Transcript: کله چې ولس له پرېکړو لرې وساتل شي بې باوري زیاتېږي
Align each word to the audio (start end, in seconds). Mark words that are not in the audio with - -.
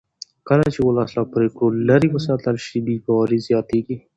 کله 0.47 0.65
چې 0.73 0.79
ولس 0.81 1.09
له 1.17 1.23
پرېکړو 1.33 1.67
لرې 1.87 2.07
وساتل 2.15 2.55
شي 2.65 2.77
بې 2.85 2.95
باوري 3.05 3.39
زیاتېږي 3.47 3.97